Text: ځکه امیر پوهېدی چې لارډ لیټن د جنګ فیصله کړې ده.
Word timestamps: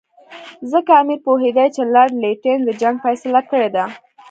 ځکه 0.71 0.91
امیر 1.01 1.19
پوهېدی 1.25 1.67
چې 1.75 1.81
لارډ 1.93 2.13
لیټن 2.23 2.59
د 2.65 2.69
جنګ 2.81 2.95
فیصله 3.05 3.41
کړې 3.49 3.69
ده. 3.75 3.85